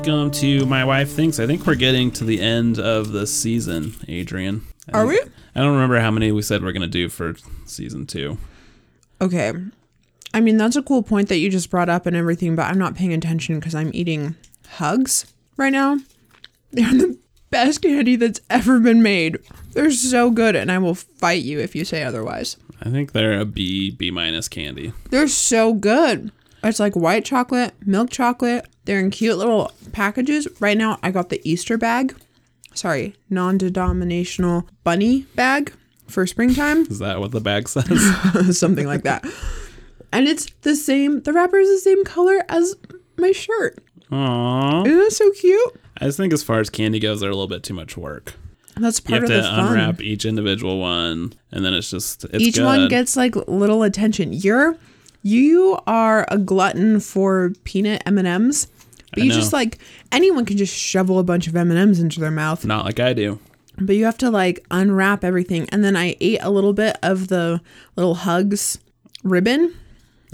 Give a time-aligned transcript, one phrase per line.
[0.00, 1.38] welcome to My Wife Thinks.
[1.38, 4.62] I think we're getting to the end of the season, Adrian.
[4.90, 5.20] I Are we?
[5.54, 7.34] I don't remember how many we said we're going to do for
[7.66, 8.38] season two.
[9.20, 9.52] Okay.
[10.32, 12.78] I mean, that's a cool point that you just brought up and everything, but I'm
[12.78, 14.36] not paying attention because I'm eating
[14.70, 15.98] hugs right now.
[16.72, 17.18] They're the
[17.50, 19.36] best candy that's ever been made.
[19.74, 22.56] They're so good, and I will fight you if you say otherwise.
[22.80, 24.94] I think they're a B, B minus candy.
[25.10, 26.32] They're so good.
[26.62, 28.66] It's like white chocolate, milk chocolate.
[28.84, 30.46] They're in cute little packages.
[30.60, 32.14] Right now, I got the Easter bag.
[32.74, 35.72] Sorry, non denominational bunny bag
[36.06, 36.82] for springtime.
[36.86, 38.58] Is that what the bag says?
[38.58, 39.24] something like that.
[40.12, 42.74] And it's the same, the wrapper is the same color as
[43.16, 43.78] my shirt.
[44.10, 44.86] Aww.
[44.86, 45.80] Isn't that so cute?
[46.00, 48.34] I just think as far as candy goes, they're a little bit too much work.
[48.76, 49.66] That's You part have of to the fun.
[49.68, 52.64] unwrap each individual one, and then it's just it's Each good.
[52.64, 54.32] one gets like little attention.
[54.32, 54.76] You're
[55.22, 58.68] you are a glutton for peanut M&Ms.
[59.12, 59.78] But I you just like
[60.12, 62.64] anyone can just shovel a bunch of M&Ms into their mouth.
[62.64, 63.38] not like I do.
[63.78, 65.68] But you have to like unwrap everything.
[65.70, 67.60] And then I ate a little bit of the
[67.96, 68.78] little hugs
[69.24, 69.74] ribbon.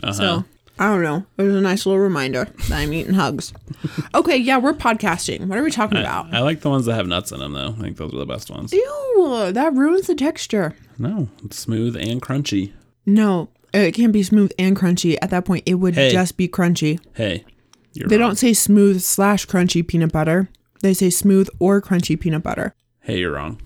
[0.02, 0.12] Uh-huh.
[0.12, 0.44] So
[0.78, 1.24] I don't know.
[1.38, 3.54] It was a nice little reminder that I'm eating hugs.
[4.14, 5.46] okay, yeah, we're podcasting.
[5.46, 6.34] What are we talking about?
[6.34, 7.74] I like the ones that have nuts in them, though.
[7.78, 8.74] I think those are the best ones.
[8.74, 10.74] Ew, that ruins the texture.
[10.98, 12.72] No, it's smooth and crunchy.
[13.06, 13.48] No,
[13.80, 15.16] it can't be smooth and crunchy.
[15.22, 16.10] At that point, it would Hey.
[16.10, 16.98] just be crunchy.
[17.14, 17.44] Hey,
[17.92, 18.30] you're They wrong.
[18.30, 20.48] don't say smooth slash crunchy peanut butter.
[20.82, 22.74] They say smooth or crunchy peanut butter.
[23.00, 23.60] Hey, you're wrong.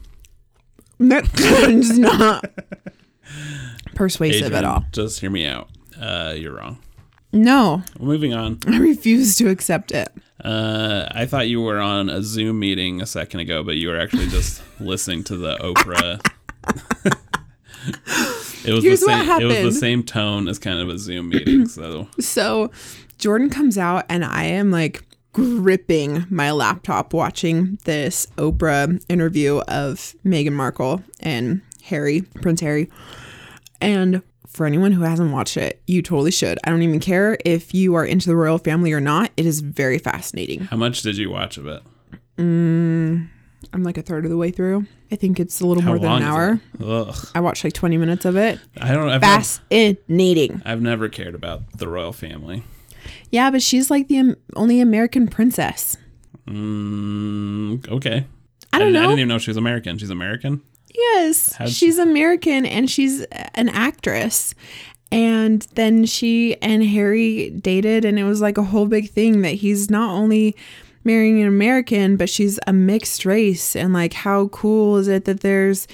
[0.98, 2.44] That's not
[3.94, 4.84] persuasive Adrian, at all.
[4.92, 5.69] Just hear me out.
[6.00, 6.78] Uh, you're wrong.
[7.33, 8.58] No, moving on.
[8.66, 10.08] I refuse to accept it.
[10.44, 13.98] Uh, I thought you were on a Zoom meeting a second ago, but you were
[14.00, 16.20] actually just listening to the Oprah.
[18.64, 19.41] It was Here's the what same.
[19.42, 21.67] It was the same tone as kind of a Zoom meeting.
[21.67, 22.70] So So
[23.19, 30.15] Jordan comes out, and I am like gripping my laptop watching this Oprah interview of
[30.25, 32.91] Meghan Markle and Harry, Prince Harry.
[33.81, 36.59] And for anyone who hasn't watched it, you totally should.
[36.65, 39.31] I don't even care if you are into the royal family or not.
[39.37, 40.60] It is very fascinating.
[40.65, 41.82] how much did you watch of it?
[42.37, 43.28] Mm,
[43.72, 44.87] I'm like a third of the way through.
[45.12, 46.60] I think it's a little How more than an hour.
[46.84, 48.59] Ugh, I watched like 20 minutes of it.
[48.81, 49.09] I don't.
[49.09, 50.62] I've never, Fascinating.
[50.65, 52.62] I've never cared about the royal family.
[53.31, 55.97] Yeah, but she's like the only American princess.
[56.49, 58.26] Mm, okay.
[58.72, 59.00] I don't didn't- know.
[59.00, 59.99] I didn't even know she was American.
[59.99, 60.62] She's American.
[60.94, 63.22] Yes, How'd she's American and she's
[63.54, 64.54] an actress.
[65.12, 69.54] And then she and Harry dated, and it was like a whole big thing that
[69.54, 70.54] he's not only
[71.05, 73.75] marrying an American, but she's a mixed race.
[73.77, 75.87] And like, how cool is it that there's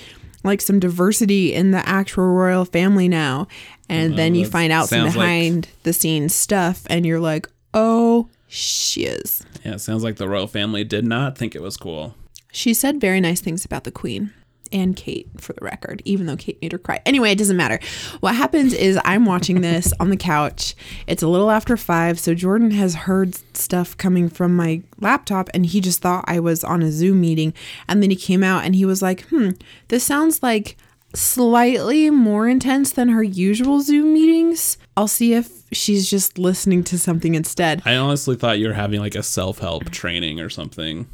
[0.44, 3.48] like some diversity in the actual royal family now?
[3.88, 7.48] And then you find out some sounds like- behind the scenes stuff, and you're like,
[7.72, 9.44] oh, shiz.
[9.64, 12.14] Yeah, it sounds like the royal family did not think it was cool.
[12.52, 14.32] She said very nice things about the queen
[14.76, 17.00] and Kate for the record, even though Kate made her cry.
[17.06, 17.80] Anyway, it doesn't matter.
[18.20, 20.74] What happens is I'm watching this on the couch.
[21.06, 25.64] It's a little after five, so Jordan has heard stuff coming from my laptop and
[25.64, 27.54] he just thought I was on a Zoom meeting.
[27.88, 29.50] And then he came out and he was like, hmm,
[29.88, 30.76] this sounds like
[31.14, 34.76] slightly more intense than her usual Zoom meetings.
[34.94, 37.80] I'll see if she's just listening to something instead.
[37.86, 41.06] I honestly thought you were having like a self help training or something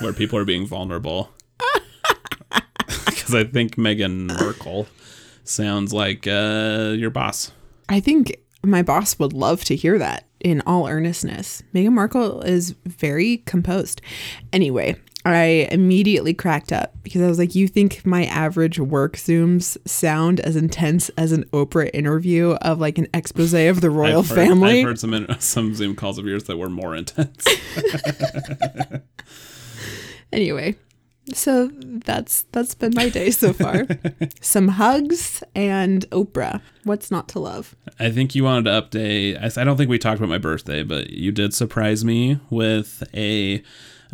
[0.00, 1.30] where people are being vulnerable.
[3.30, 4.88] Because I think Meghan Markle
[5.44, 7.52] sounds like uh, your boss.
[7.88, 11.62] I think my boss would love to hear that in all earnestness.
[11.72, 14.00] Meghan Markle is very composed.
[14.52, 19.76] Anyway, I immediately cracked up because I was like, You think my average work Zooms
[19.86, 24.28] sound as intense as an Oprah interview of like an expose of the royal I've
[24.28, 24.80] heard, family?
[24.80, 27.46] I've heard some some Zoom calls of yours that were more intense.
[30.32, 30.76] Anyway,
[31.34, 33.86] so that's that's been my day so far.
[34.40, 36.60] Some hugs and Oprah.
[36.84, 37.74] What's not to love?
[37.98, 39.58] I think you wanted to update.
[39.58, 43.62] I don't think we talked about my birthday, but you did surprise me with a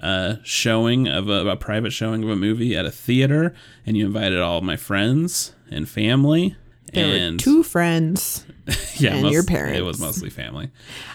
[0.03, 3.55] uh, showing of a, a private showing of a movie at a theater,
[3.85, 6.57] and you invited all of my friends and family.
[6.93, 8.45] There and were two friends.
[8.97, 9.79] yeah, and most- your parents.
[9.79, 10.71] It was mostly family.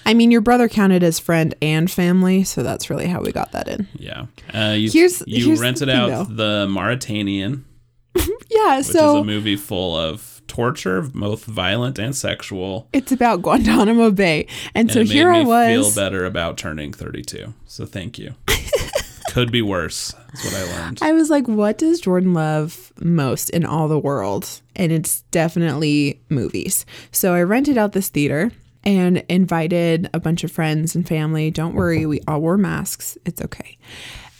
[0.05, 3.51] I mean, your brother counted as friend and family, so that's really how we got
[3.51, 3.87] that in.
[3.97, 4.27] Yeah.
[4.53, 7.65] Uh, you Here's- you here's rented thing, out the Mauritanian,
[8.49, 12.87] Yeah, which is so a movie full of torture, both violent and sexual.
[12.93, 14.47] it's about Guantanamo Bay.
[14.75, 17.53] And, And so here I feel better about turning 32.
[17.65, 18.35] So thank you.
[19.31, 20.13] Could be worse.
[20.27, 20.99] That's what I learned.
[21.01, 24.61] I was like, what does Jordan love most in all the world?
[24.75, 26.85] And it's definitely movies.
[27.13, 28.51] So I rented out this theater
[28.83, 31.49] and invited a bunch of friends and family.
[31.49, 33.17] Don't worry, we all wore masks.
[33.25, 33.77] It's okay.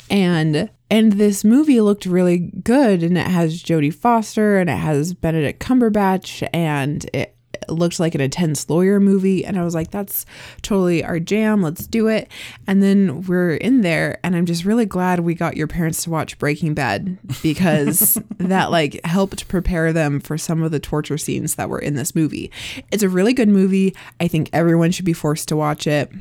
[0.09, 5.13] And and this movie looked really good and it has Jodie Foster and it has
[5.13, 7.37] Benedict Cumberbatch and it
[7.69, 10.25] looked like an intense lawyer movie and I was like that's
[10.61, 12.29] totally our jam let's do it
[12.67, 16.09] and then we're in there and I'm just really glad we got your parents to
[16.09, 21.55] watch Breaking Bad because that like helped prepare them for some of the torture scenes
[21.55, 22.51] that were in this movie
[22.91, 26.11] it's a really good movie I think everyone should be forced to watch it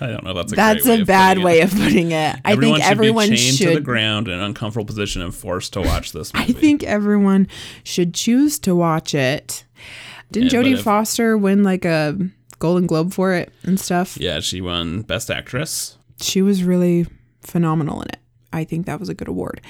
[0.00, 0.32] I don't know.
[0.32, 2.92] That's a that's way a bad way of putting it I think Everyone think should
[2.92, 6.12] everyone be chained should to the ground in an uncomfortable position and forced to watch
[6.12, 6.52] this movie.
[6.52, 7.48] I think everyone
[7.82, 9.64] should choose to watch it.
[10.30, 12.16] Didn't Yeah, Jodie if- Foster win like a
[12.58, 14.16] Golden Globe for it and stuff?
[14.20, 15.96] Yeah, she won Best Actress.
[16.20, 17.06] She was really
[17.42, 18.18] phenomenal in it.
[18.52, 19.60] I think that was a good award.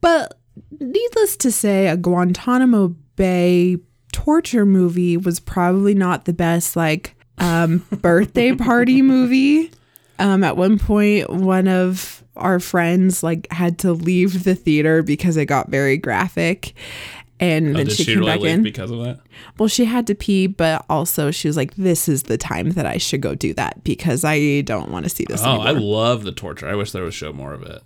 [0.00, 0.38] But
[0.80, 3.76] needless to say, a Guantanamo Bay
[4.12, 9.70] torture movie was probably not the best like um, birthday party movie.
[10.18, 15.36] Um, at one point, one of our friends like had to leave the theater because
[15.36, 16.72] it got very graphic,
[17.40, 18.62] and Oh, then she, she, came really back in.
[18.62, 19.20] because of that?
[19.58, 22.86] Well, she had to pee, but also she was like, "This is the time that
[22.86, 25.66] I should go do that because I don't want to see this." Oh, anymore.
[25.66, 26.68] I love the torture.
[26.68, 27.82] I wish there was show more of it.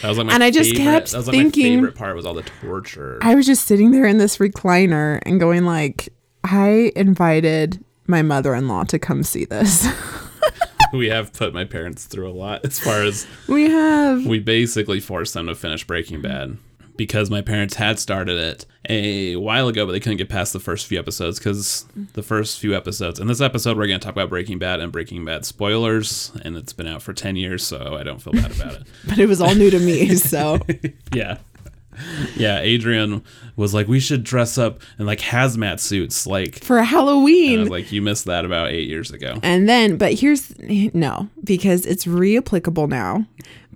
[0.00, 1.94] That was like my And I just favorite, kept that was like thinking- my favorite
[1.96, 3.18] part was all the torture.
[3.22, 6.08] I was just sitting there in this recliner and going like,
[6.44, 9.86] I invited my mother-in-law to come see this.
[10.92, 15.00] we have put my parents through a lot as far as we have we basically
[15.00, 16.58] forced them to finish Breaking Bad
[16.96, 20.60] because my parents had started it a while ago, but they couldn't get past the
[20.60, 23.18] first few episodes because the first few episodes.
[23.20, 26.56] In this episode, we're going to talk about Breaking Bad and Breaking Bad spoilers, and
[26.56, 28.82] it's been out for 10 years, so I don't feel bad about it.
[29.08, 30.60] but it was all new to me, so
[31.14, 31.38] Yeah.
[32.36, 33.22] Yeah, Adrian
[33.54, 36.26] was like, we should dress up in like hazmat suits.
[36.26, 37.60] Like, for and I Halloween.
[37.60, 39.38] was like, you missed that about eight years ago.
[39.42, 43.26] And then, but here's no, because it's reapplicable now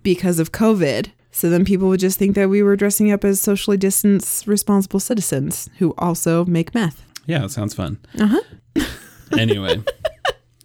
[0.03, 1.11] because of COVID.
[1.37, 5.01] So then people would just think that we were dressing up as socially distanced, responsible
[5.01, 7.05] citizens who also make meth.
[7.27, 7.99] Yeah, it sounds fun.
[8.19, 8.41] Uh
[8.75, 8.83] huh.
[9.37, 9.83] Anyway,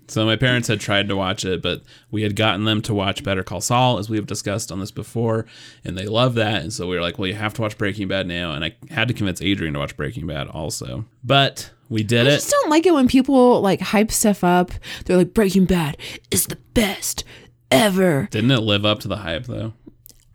[0.07, 1.81] so my parents had tried to watch it, but
[2.11, 4.91] we had gotten them to watch Better Call Saul, as we have discussed on this
[4.91, 5.47] before,
[5.83, 6.61] and they love that.
[6.61, 8.51] And so we were like, well, you have to watch Breaking Bad now.
[8.53, 11.05] And I had to convince Adrian to watch Breaking Bad also.
[11.23, 12.33] But we did I it.
[12.33, 14.71] I just don't like it when people like hype stuff up.
[15.05, 15.97] They're like, Breaking Bad
[16.29, 17.23] is the best
[17.71, 18.27] ever.
[18.29, 19.73] Didn't it live up to the hype though?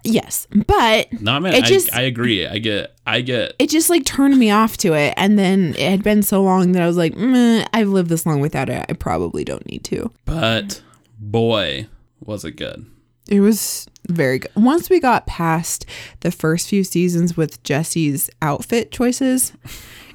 [0.07, 1.55] Yes, but Not man.
[1.55, 2.47] It I, just- I agree.
[2.47, 2.95] I get.
[3.07, 3.55] I get.
[3.59, 5.15] it just like turned me off to it.
[5.17, 8.27] And then it had been so long that I was like, "Meh, I've lived this
[8.27, 8.85] long without it.
[8.89, 10.11] I probably don't need to.
[10.25, 10.83] But
[11.19, 11.87] boy,
[12.21, 12.87] was it good.
[13.29, 14.51] It was very good.
[14.55, 15.85] Once we got past
[16.21, 19.53] the first few seasons with Jesse's outfit choices,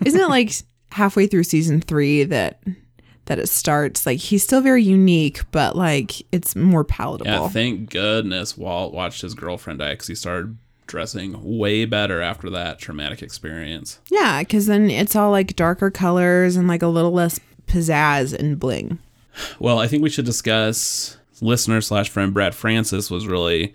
[0.05, 0.51] isn't it like
[0.91, 2.61] halfway through season three that
[3.31, 4.05] that it starts?
[4.05, 7.31] Like he's still very unique, but like it's more palatable.
[7.31, 12.49] Yeah, thank goodness Walt watched his girlfriend die because he started dressing way better after
[12.49, 14.01] that traumatic experience.
[14.09, 18.59] Yeah, because then it's all like darker colors and like a little less pizzazz and
[18.59, 18.99] bling.
[19.59, 23.73] Well, I think we should discuss listener slash friend Brad Francis was really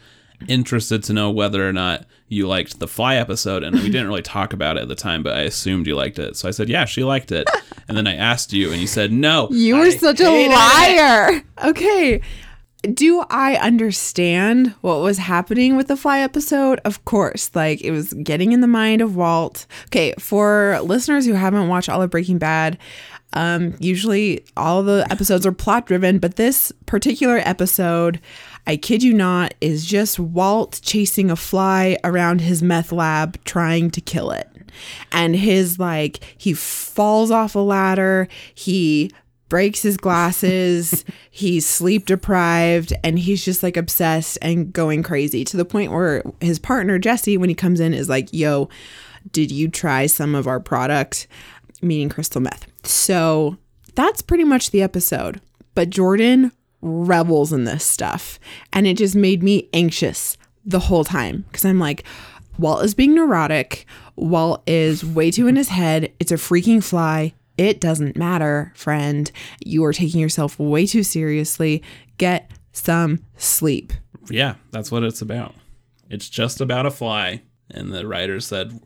[0.49, 4.23] interested to know whether or not you liked the fly episode and we didn't really
[4.23, 6.69] talk about it at the time but i assumed you liked it so i said
[6.69, 7.49] yeah she liked it
[7.87, 10.51] and then i asked you and you said no You were I such a hated
[10.51, 11.43] it." liar.
[11.65, 12.21] Okay.
[12.93, 16.79] Do I understand what was happening with the fly episode?
[16.85, 17.51] Of course.
[17.55, 19.67] Like it was getting in the mind of Walt.
[19.87, 22.79] Okay, for listeners who haven't watched all of Breaking Bad,
[23.33, 28.21] um, usually all of the episodes are plot driven, but this particular episode,
[28.67, 33.91] I kid you not, is just Walt chasing a fly around his meth lab trying
[33.93, 34.49] to kill it.
[35.13, 39.11] And his like he falls off a ladder, he
[39.49, 45.57] breaks his glasses, he's sleep deprived, and he's just like obsessed and going crazy to
[45.57, 48.69] the point where his partner Jesse, when he comes in, is like, Yo,
[49.33, 51.27] did you try some of our product?
[51.83, 52.67] Meaning crystal meth.
[52.85, 53.57] So
[53.95, 55.41] that's pretty much the episode.
[55.75, 56.53] But Jordan
[56.87, 58.39] revels in this stuff.
[58.73, 62.05] And it just made me anxious the whole time because I'm like,
[62.59, 63.85] Walt is being neurotic.
[64.17, 66.13] Walt is way too in his head.
[66.19, 67.35] It's a freaking fly.
[67.59, 69.31] It doesn't matter, friend.
[69.65, 71.83] You are taking yourself way too seriously.
[72.19, 73.93] Get some sleep.
[74.31, 75.55] yeah that's what it's about
[76.11, 77.41] it's just about a fly
[77.71, 78.81] and the writer said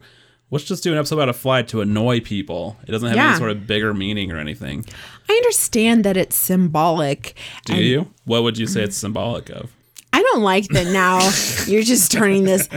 [0.50, 3.30] let's just do an episode about a fly to annoy people it doesn't have Yeah.
[3.30, 4.84] any sort of bigger meaning or anything
[5.28, 7.34] I understand that it's symbolic.
[7.66, 9.70] do you what would you say it's symbolic of
[10.12, 11.18] I I don't like that now
[11.66, 12.68] you're just turning this.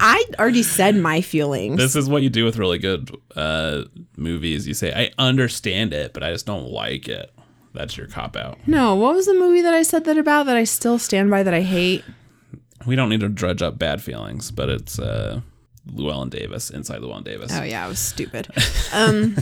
[0.00, 1.76] I already said my feelings.
[1.78, 3.84] This is what you do with really good uh,
[4.16, 4.66] movies.
[4.66, 7.30] You say, I understand it, but I just don't like it.
[7.72, 8.58] That's your cop out.
[8.66, 11.42] no, what was the movie that I said that about that I still stand by
[11.44, 12.04] that I hate?
[12.84, 15.40] We don't need to drudge up bad feelings, but it's uh,
[15.92, 17.50] Llewyn Davis, inside Llewyn Davis.
[17.54, 18.48] Oh yeah, I was stupid.
[18.92, 19.36] Um,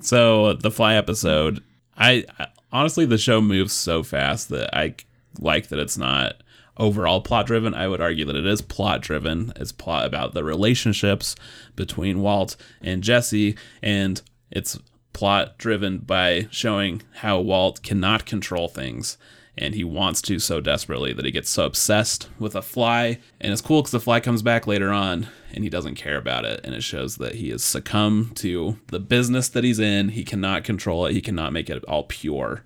[0.00, 1.62] So the fly episode,
[1.96, 4.94] I, I honestly the show moves so fast that I
[5.38, 6.42] like that it's not
[6.76, 7.74] overall plot driven.
[7.74, 9.52] I would argue that it is plot driven.
[9.56, 11.34] It's plot about the relationships
[11.76, 14.78] between Walt and Jesse, and it's
[15.12, 19.18] plot driven by showing how Walt cannot control things.
[19.58, 23.18] And he wants to so desperately that he gets so obsessed with a fly.
[23.40, 26.46] And it's cool because the fly comes back later on and he doesn't care about
[26.46, 26.60] it.
[26.64, 30.10] And it shows that he has succumbed to the business that he's in.
[30.10, 32.64] He cannot control it, he cannot make it all pure.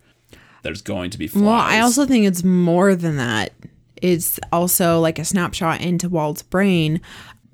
[0.63, 1.43] There's going to be flies.
[1.43, 3.53] well, I also think it's more than that.
[4.03, 7.01] It's also like a snapshot into Walt's brain.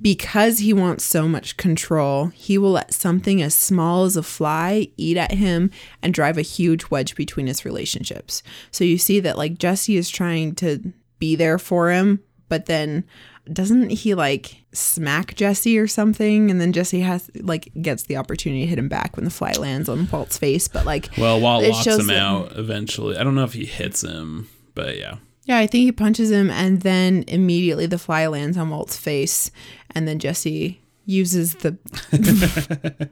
[0.02, 4.88] Because he wants so much control, he will let something as small as a fly
[4.96, 5.70] eat at him
[6.02, 8.42] and drive a huge wedge between his relationships.
[8.72, 13.04] So you see that like Jesse is trying to be there for him, but then
[13.52, 16.50] doesn't he like smack Jesse or something?
[16.50, 19.52] And then Jesse has like gets the opportunity to hit him back when the fly
[19.52, 20.66] lands on Walt's face.
[20.68, 23.16] But like, well, Walt locks him that- out eventually.
[23.16, 25.16] I don't know if he hits him, but yeah.
[25.44, 29.50] Yeah, I think he punches him, and then immediately the fly lands on Walt's face,
[29.94, 31.76] and then Jesse uses the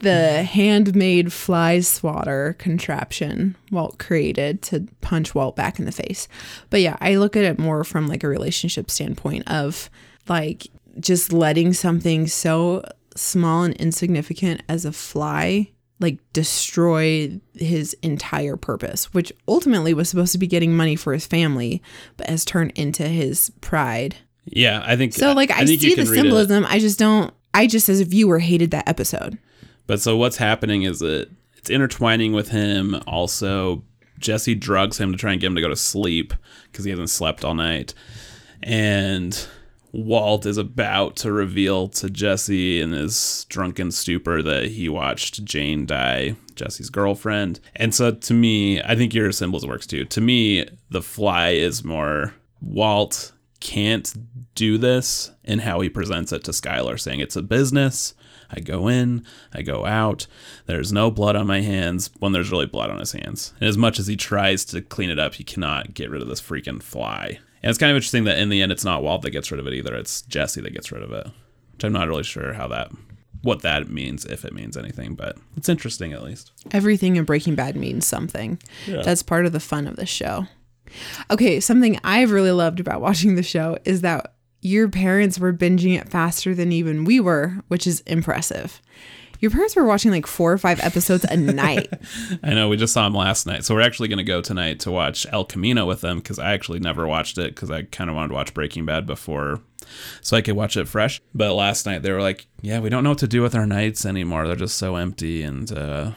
[0.00, 6.26] the handmade fly swatter contraption Walt created to punch Walt back in the face.
[6.70, 9.88] But yeah, I look at it more from like a relationship standpoint of
[10.28, 10.66] like
[10.98, 12.82] just letting something so
[13.14, 15.68] small and insignificant as a fly
[16.00, 21.26] like destroy his entire purpose, which ultimately was supposed to be getting money for his
[21.26, 21.82] family,
[22.16, 24.16] but has turned into his pride.
[24.52, 26.06] Yeah, I think So like I, you see the it.
[26.06, 29.38] symbolism, I just don't I just as a viewer hated that episode.
[29.86, 33.00] But so what's happening is that it's intertwining with him.
[33.06, 33.82] Also,
[34.18, 36.34] Jesse drugs him to try and get him to go to sleep
[36.70, 37.94] because he hasn't slept all night.
[38.62, 39.46] And
[39.92, 45.86] Walt is about to reveal to Jesse in his drunken stupor that he watched Jane
[45.86, 47.60] die, Jesse's girlfriend.
[47.76, 50.04] And so to me, I think your symbols works too.
[50.06, 54.14] To me, the fly is more Walt can't
[54.54, 58.14] do this in how he presents it to Skyler, saying it's a business.
[58.50, 60.26] I go in, I go out.
[60.66, 63.52] There's no blood on my hands when there's really blood on his hands.
[63.60, 66.28] And as much as he tries to clean it up, he cannot get rid of
[66.28, 67.40] this freaking fly.
[67.62, 69.60] And it's kind of interesting that in the end, it's not Walt that gets rid
[69.60, 69.94] of it either.
[69.94, 71.26] It's Jesse that gets rid of it,
[71.72, 72.90] which I'm not really sure how that,
[73.42, 76.52] what that means, if it means anything, but it's interesting at least.
[76.70, 78.58] Everything in Breaking Bad means something.
[78.86, 80.46] That's part of the fun of the show.
[81.30, 85.98] Okay, something I've really loved about watching the show is that your parents were binging
[85.98, 88.80] it faster than even we were, which is impressive.
[89.40, 91.92] Your parents were watching like four or five episodes a night.
[92.42, 94.80] I know we just saw them last night, so we're actually going to go tonight
[94.80, 98.10] to watch El Camino with them because I actually never watched it because I kind
[98.10, 99.60] of wanted to watch Breaking Bad before,
[100.22, 101.20] so I could watch it fresh.
[101.34, 103.66] But last night they were like, "Yeah, we don't know what to do with our
[103.66, 104.48] nights anymore.
[104.48, 106.12] They're just so empty," and uh,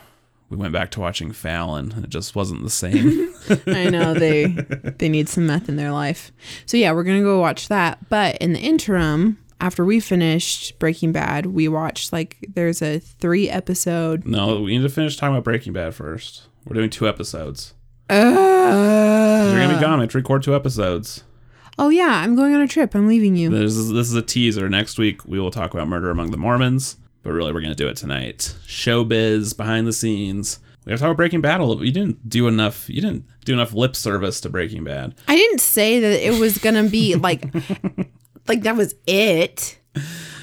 [0.52, 1.92] we went back to watching Fallon.
[1.94, 3.34] and It just wasn't the same.
[3.68, 4.46] I know they
[5.00, 6.32] they need some meth in their life.
[6.68, 8.08] So yeah, we're gonna go watch that.
[8.10, 13.50] But in the interim, after we finished Breaking Bad, we watched like there's a three
[13.50, 14.26] episode.
[14.28, 16.44] no, we need to finish talking about Breaking Bad first.
[16.66, 17.74] We're doing two episodes.
[18.10, 20.00] Uh, You're gonna be gone.
[20.00, 21.24] We have to record two episodes.
[21.80, 22.94] oh yeah, I'm going on a trip.
[22.94, 23.50] I'm leaving you.
[23.50, 24.68] This is, this is a teaser.
[24.70, 27.88] Next week we will talk about Murder Among the Mormons, but really we're gonna do
[27.88, 28.56] it tonight.
[28.68, 30.60] Showbiz, behind the scenes.
[30.86, 31.86] We have to talk about Breaking Bad a little.
[31.86, 32.90] You didn't do enough.
[32.90, 35.14] You didn't do enough lip service to Breaking Bad.
[35.28, 37.46] I didn't say that it was gonna be like
[38.48, 39.78] like that was it.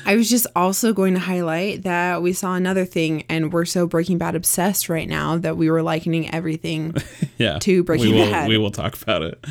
[0.06, 3.87] I was just also going to highlight that we saw another thing, and we're so
[3.87, 6.94] Breaking Bad obsessed right now that we were likening everything.
[7.37, 8.49] Yeah, To Breaking we will, Bad.
[8.49, 9.44] We will talk about it.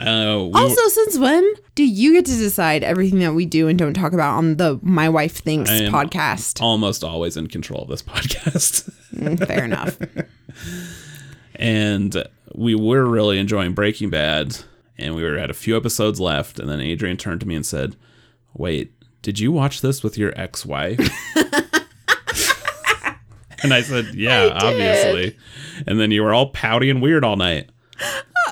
[0.00, 3.78] Uh, we Also, since when do you get to decide everything that we do and
[3.78, 6.60] don't talk about on the My Wife Thinks I podcast?
[6.62, 8.90] almost always in control of this podcast.
[9.14, 9.98] Mm, Fair enough.
[11.54, 14.58] and we were really enjoying Breaking Bad,
[14.98, 17.66] and we were at a few episodes left, and then Adrian turned to me and
[17.66, 17.96] said,
[18.54, 18.92] "Wait,
[19.22, 20.98] did you watch this with your ex-wife?"
[23.62, 24.52] and I said, "Yeah, did.
[24.52, 25.36] obviously."
[25.86, 27.70] And then you were all pouty and weird all night.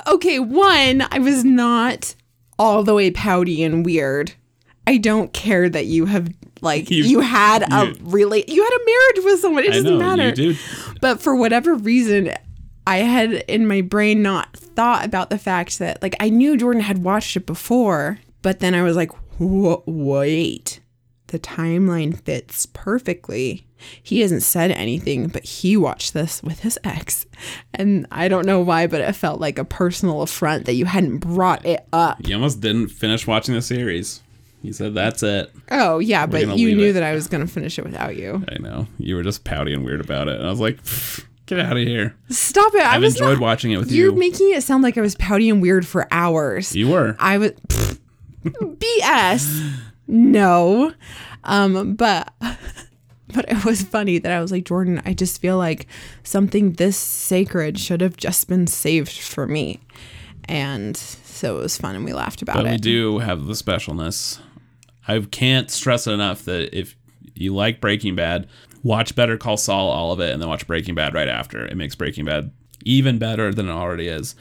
[0.09, 2.15] Okay, one, I was not
[2.59, 4.33] all the way pouty and weird.
[4.87, 6.29] I don't care that you have
[6.63, 9.65] like You- you, had a really you had a marriage with someone.
[9.65, 10.33] It doesn't know matter.
[11.01, 12.33] But for whatever reason,
[12.87, 16.81] I had in my brain not thought about the fact that like I knew Jordan
[16.83, 20.81] had watched it before, but then I was like, "Wha- wait,
[21.29, 23.67] the timeline fits perfectly.
[24.03, 27.27] He hasn't said anything, but he watched this with his ex.
[27.75, 31.19] And I don't know why, but it felt like a personal affront that you hadn't
[31.19, 32.27] brought it up.
[32.27, 34.23] You almost didn't finish watching the series.
[34.63, 35.53] You said that's it.
[35.71, 36.93] Oh, yeah, gonna but you knew it.
[36.95, 38.45] that I was going to finish it without you.
[38.49, 38.89] I know.
[38.99, 40.37] You were just pouty and weird about it.
[40.41, 40.79] And I was like,
[41.47, 42.17] get out of here.
[42.29, 42.83] Stop it.
[42.83, 44.19] I I've was enjoyed not- watching it with You're you.
[44.19, 46.75] making it sound like I was pouty and weird for hours.
[46.75, 47.15] you were.
[47.21, 47.53] I was
[48.45, 49.73] BS.
[50.07, 50.93] No.
[51.45, 52.33] Um, but
[53.35, 55.87] but it was funny that I was like, Jordan, I just feel like
[56.23, 59.81] something this sacred should have just been saved for me.
[60.47, 62.71] And so it was fun and we laughed about But it.
[62.73, 64.41] we do have the specialness.
[65.07, 66.97] I can't stress it enough that if
[67.35, 68.49] you like Breaking Bad,
[68.83, 71.65] watch Better Call Saul, all of it, and then watch Breaking Bad right after.
[71.67, 72.51] It makes Breaking Bad
[72.85, 74.35] even better than it already is.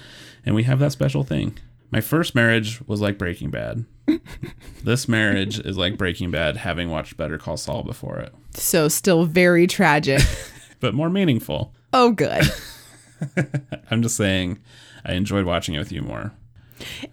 [0.45, 1.57] And we have that special thing.
[1.91, 3.85] My first marriage was like Breaking Bad.
[4.83, 9.25] this marriage is like Breaking Bad, having watched Better Call Saul before it, So still
[9.25, 10.21] very tragic.
[10.79, 11.73] but more meaningful.
[11.93, 12.43] oh good.
[13.91, 14.59] I'm just saying,
[15.05, 16.33] I enjoyed watching it with you more.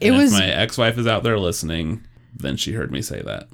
[0.01, 2.05] It And was my ex-wife is out there listening,
[2.35, 3.49] then she heard me say that.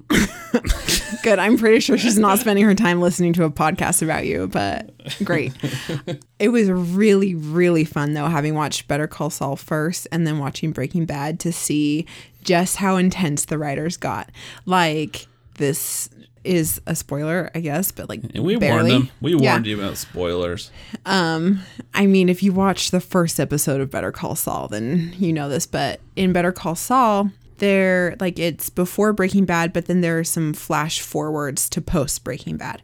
[1.22, 1.38] Good.
[1.38, 4.90] I'm pretty sure she's not spending her time listening to a podcast about you, but
[5.24, 5.52] great.
[6.38, 10.72] it was really, really fun though, having watched Better Call Saul first and then watching
[10.72, 12.06] Breaking Bad to see
[12.42, 14.30] just how intense the writers got.
[14.66, 16.08] Like this
[16.42, 18.92] is a spoiler, I guess, but like And we barely.
[18.92, 19.10] warned them.
[19.20, 19.52] We Yeah.
[19.52, 20.70] warned you about spoilers.
[21.04, 21.60] Um,
[21.92, 25.50] I mean, if you watch the first episode of Better Call Saul, then you know
[25.50, 25.66] this.
[25.66, 30.24] But in Better Call Saul, there like it's before Breaking Bad, but then there are
[30.24, 32.82] some flash forwards to post Breaking Bad.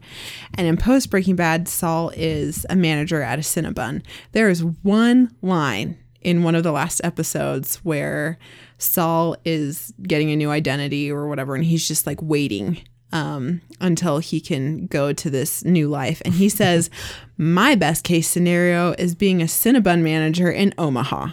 [0.55, 4.03] And in post Breaking Bad, Saul is a manager at a Cinnabon.
[4.33, 8.39] There is one line in one of the last episodes where
[8.79, 12.79] Saul is getting a new identity or whatever, and he's just like waiting
[13.13, 16.21] um, until he can go to this new life.
[16.25, 16.91] And he says,
[17.37, 21.31] My best case scenario is being a Cinnabon manager in Omaha.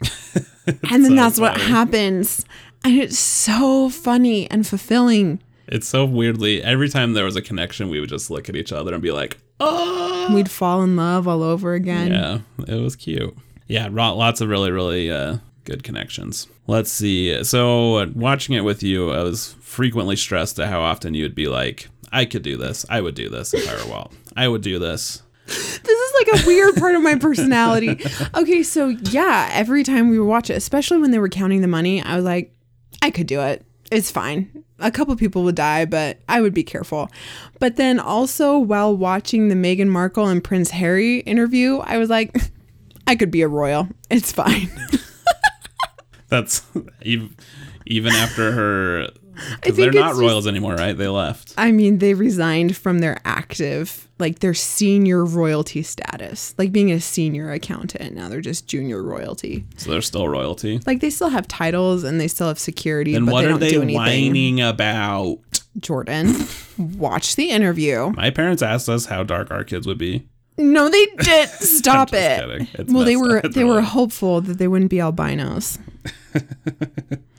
[0.66, 2.44] and then so that's what happens.
[2.84, 5.40] And it's so funny and fulfilling.
[5.66, 8.72] It's so weirdly every time there was a connection, we would just look at each
[8.72, 12.12] other and be like, "Oh, We'd fall in love all over again.
[12.12, 13.34] yeah." It was cute.
[13.66, 16.46] Yeah, lots of really, really uh, good connections.
[16.66, 17.42] Let's see.
[17.44, 21.34] So uh, watching it with you, I was frequently stressed at how often you would
[21.34, 22.84] be like, "I could do this.
[22.90, 24.12] I would do this if I were Walt.
[24.36, 27.98] I would do this." This is like a weird part of my personality.
[28.34, 31.68] Okay, so yeah, every time we would watch it, especially when they were counting the
[31.68, 32.53] money, I was like,
[33.04, 33.62] I could do it.
[33.92, 34.64] It's fine.
[34.78, 37.10] A couple people would die, but I would be careful.
[37.60, 42.34] But then also while watching the Meghan Markle and Prince Harry interview, I was like,
[43.06, 43.88] I could be a royal.
[44.08, 44.70] It's fine.
[46.30, 46.62] That's
[47.02, 49.08] even after her.
[49.36, 50.96] I Because they're not royals anymore, right?
[50.96, 51.54] They left.
[51.56, 57.00] I mean, they resigned from their active, like their senior royalty status, like being a
[57.00, 58.14] senior accountant.
[58.14, 59.64] Now they're just junior royalty.
[59.76, 60.80] So they're still royalty.
[60.86, 63.94] Like they still have titles and they still have security, but what they are they
[63.94, 65.38] whining about?
[65.80, 66.34] Jordan,
[66.78, 68.10] watch the interview.
[68.10, 70.28] My parents asked us how dark our kids would be.
[70.56, 71.48] No, they did.
[71.48, 72.88] Stop just it.
[72.88, 75.78] Well, they were they were hopeful that they wouldn't be albinos.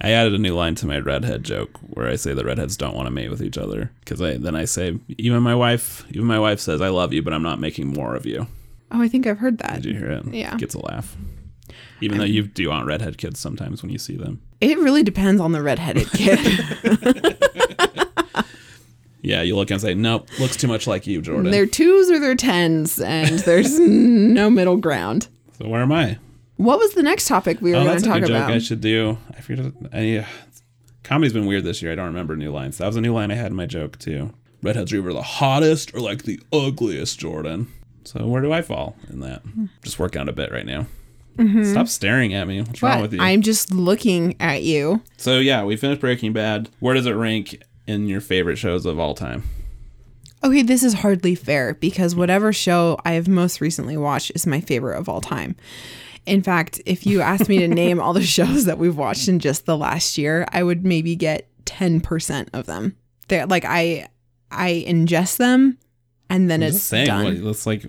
[0.00, 2.94] I added a new line to my redhead joke where I say the redheads don't
[2.94, 6.26] want to mate with each other because I then I say even my wife even
[6.26, 8.46] my wife says I love you but I'm not making more of you.
[8.90, 9.82] Oh, I think I've heard that.
[9.82, 10.26] Did you hear it?
[10.32, 10.56] Yeah.
[10.56, 11.16] Gets a laugh.
[12.00, 14.40] Even though um, you do want redhead kids sometimes when you see them.
[14.60, 16.38] It really depends on the redheaded kid.
[19.22, 21.50] Yeah, you look and say, Nope, looks too much like you, Jordan.
[21.50, 25.28] they're twos or they're tens, and there's no middle ground.
[25.58, 26.18] so where am I?
[26.60, 28.50] What was the next topic we were Oh, going to a talk about?
[28.50, 29.16] I should do.
[29.36, 29.72] I forget.
[29.92, 30.24] I, uh,
[31.02, 31.90] comedy's been weird this year.
[31.92, 32.76] I don't remember new lines.
[32.78, 34.34] That was a new line I had in my joke too.
[34.62, 37.68] Redheads are either the hottest or like the ugliest, Jordan.
[38.04, 39.42] So where do I fall in that?
[39.82, 40.86] Just working out a bit right now.
[41.64, 42.60] Stop staring at me.
[42.60, 43.20] What's wrong with you?
[43.22, 45.00] I'm just looking at you.
[45.16, 46.68] so yeah, we finished Breaking Bad.
[46.80, 49.44] Where does it rank in your favorite shows of all time?
[50.44, 54.60] Okay, this is hardly fair because whatever show I have most recently watched is my
[54.60, 55.56] favorite of all time.
[56.26, 59.38] In fact, if you asked me to name all the shows that we've watched in
[59.38, 62.96] just the last year, I would maybe get 10% of them.
[63.28, 64.08] They're like I
[64.50, 65.78] I ingest them
[66.28, 67.06] and then I'm it's saying.
[67.06, 67.44] done.
[67.44, 67.84] That's like.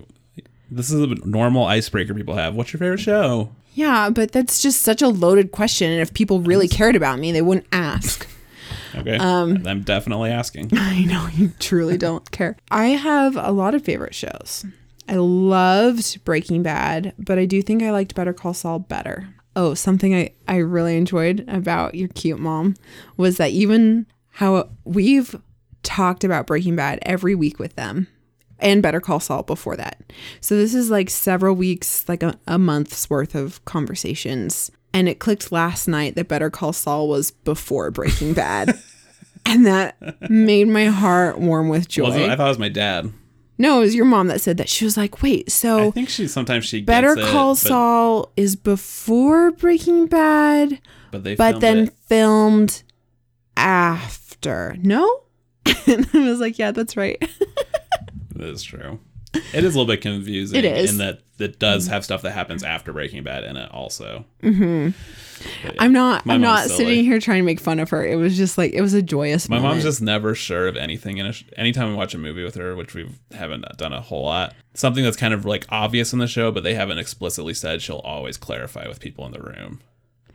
[0.70, 2.54] This is a normal icebreaker people have.
[2.54, 3.50] What's your favorite show?
[3.74, 7.30] Yeah, but that's just such a loaded question and if people really cared about me,
[7.32, 8.26] they wouldn't ask.
[8.94, 10.70] Okay, Um, I'm definitely asking.
[10.76, 12.56] I know you truly don't care.
[12.70, 14.64] I have a lot of favorite shows.
[15.12, 19.28] I loved Breaking Bad, but I do think I liked Better Call Saul better.
[19.54, 22.76] Oh, something I, I really enjoyed about your cute mom
[23.18, 25.36] was that even how we've
[25.82, 28.06] talked about Breaking Bad every week with them
[28.58, 30.00] and Better Call Saul before that.
[30.40, 34.70] So this is like several weeks, like a, a month's worth of conversations.
[34.94, 38.78] And it clicked last night that Better Call Saul was before Breaking Bad.
[39.44, 42.06] and that made my heart warm with joy.
[42.30, 43.12] I thought it was my dad.
[43.62, 44.68] No, it was your mom that said that.
[44.68, 47.58] She was like, wait, so I think she sometimes she Better gets it, Call but,
[47.58, 50.80] Saul is before Breaking Bad,
[51.12, 51.94] but they but filmed then it.
[52.06, 52.82] filmed
[53.56, 54.74] after.
[54.80, 55.22] No?
[55.86, 57.22] and I was like, yeah, that's right.
[58.34, 58.98] That is true.
[59.54, 60.58] It is a little bit confusing.
[60.58, 60.92] It is.
[60.92, 64.24] in that it does have stuff that happens after Breaking Bad in it also.
[64.42, 64.90] Mm-hmm.
[65.78, 66.76] I'm not I'm not silly.
[66.76, 68.06] sitting here trying to make fun of her.
[68.06, 69.74] It was just like it was a joyous My moment.
[69.74, 71.18] mom's just never sure of anything.
[71.18, 74.00] In a sh- anytime we watch a movie with her, which we haven't done a
[74.00, 77.54] whole lot, something that's kind of like obvious in the show, but they haven't explicitly
[77.54, 79.80] said, she'll always clarify with people in the room.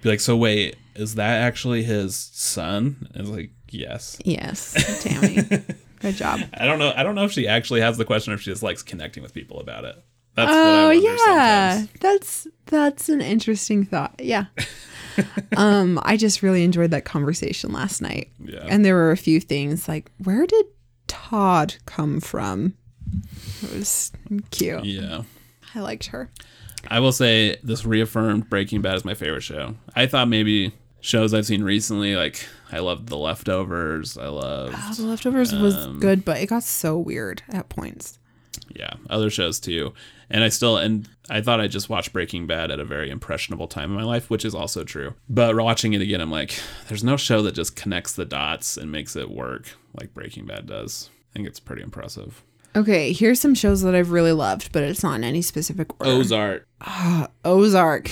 [0.01, 3.07] Be like, so wait, is that actually his son?
[3.13, 4.17] And it's like, yes.
[4.25, 5.39] Yes, Tammy.
[5.99, 6.39] Good job.
[6.53, 6.93] I don't know.
[6.95, 9.23] I don't know if she actually has the question or if she just likes connecting
[9.23, 9.95] with people about it.
[10.35, 11.89] That's what Oh yeah, sometimes.
[11.99, 14.15] that's that's an interesting thought.
[14.19, 14.45] Yeah.
[15.57, 18.63] um, I just really enjoyed that conversation last night, Yeah.
[18.67, 20.65] and there were a few things like, where did
[21.07, 22.75] Todd come from?
[23.63, 24.11] It was
[24.51, 24.85] cute.
[24.85, 25.23] yeah.
[25.73, 26.29] I liked her.
[26.89, 29.75] I will say this reaffirmed Breaking Bad is my favorite show.
[29.95, 34.17] I thought maybe shows I've seen recently, like I loved The Leftovers.
[34.17, 38.19] I loved Oh, the leftovers was Um, good, but it got so weird at points.
[38.75, 39.93] yeah other shows too.
[40.29, 43.67] And I still and I thought I just watched Breaking Bad at a very impressionable
[43.67, 45.13] time in my life, which is also true.
[45.29, 48.91] But watching it again, I'm like, there's no show that just connects the dots and
[48.91, 51.09] makes it work like Breaking Bad does.
[51.31, 52.43] I think it's pretty impressive.
[52.75, 56.11] Okay, here's some shows that I've really loved, but it's not in any specific order.
[56.19, 56.67] Ozark.
[57.45, 58.11] Ozark.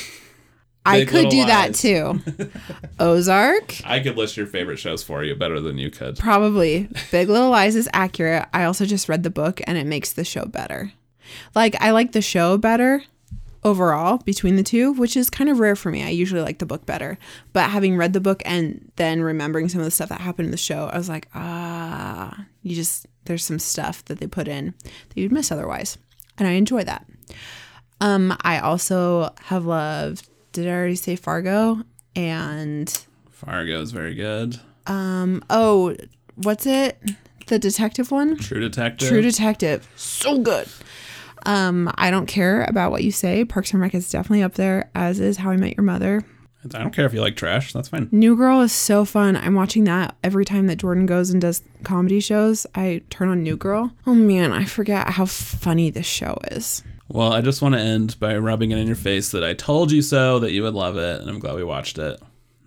[0.86, 2.22] I could Little do that too.
[3.00, 6.18] Ozark, I could list your favorite shows for you better than you could.
[6.18, 6.90] probably.
[7.12, 8.48] Big Little Lies is accurate.
[8.54, 10.92] I also just read the book and it makes the show better.
[11.56, 13.04] Like, I like the show better
[13.64, 16.04] overall between the two, which is kind of rare for me.
[16.04, 17.18] I usually like the book better.
[17.52, 20.52] But having read the book and then remembering some of the stuff that happened in
[20.52, 24.76] the show, I was like, ah, you just, there's some stuff that they put in
[24.84, 25.98] that you'd miss otherwise.
[26.38, 27.08] And I enjoy that.
[28.02, 31.82] Um, I also have loved, did I already say Fargo?
[32.16, 32.90] And
[33.30, 34.60] Fargo is very good.
[34.88, 35.96] um, oh,
[36.36, 36.98] what's it?
[37.48, 38.38] The detective one?
[38.38, 39.08] True Detective.
[39.10, 39.88] True Detective.
[39.96, 40.68] So good.
[41.46, 43.46] Um, I don't care about what you say.
[43.46, 46.24] Parks and Rec is definitely up there, as is How I Met Your Mother.
[46.74, 47.74] I don't care if you like trash.
[47.74, 48.10] That's fine.
[48.12, 49.36] New Girl is so fun.
[49.36, 52.66] I'm watching that every time that Jordan goes and does comedy shows.
[52.74, 53.92] I turn on New Girl.
[54.08, 56.82] Oh man, I forget how funny this show is.
[57.08, 59.92] Well, I just want to end by rubbing it in your face that I told
[59.92, 62.20] you so, that you would love it, and I'm glad we watched it.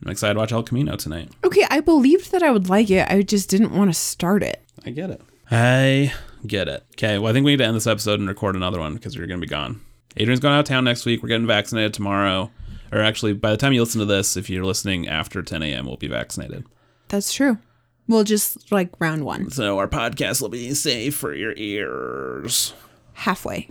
[0.04, 1.30] I'm excited to watch El Camino tonight.
[1.44, 3.10] Okay, I believed that I would like it.
[3.10, 4.62] I just didn't want to start it.
[4.86, 5.20] I get it.
[5.50, 6.12] I
[6.46, 6.84] get it.
[6.92, 9.16] Okay, well, I think we need to end this episode and record another one because
[9.16, 9.80] you're going to be gone.
[10.16, 11.20] Adrian's going out of town next week.
[11.22, 12.50] We're getting vaccinated tomorrow.
[12.92, 15.84] Or actually, by the time you listen to this, if you're listening after 10 a.m.,
[15.86, 16.64] we'll be vaccinated.
[17.08, 17.58] That's true.
[18.06, 22.72] We'll just like round one, So our podcast will be safe for your ears.
[23.12, 23.68] halfway,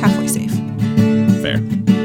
[0.00, 0.52] halfway safe.
[1.42, 1.95] Fair.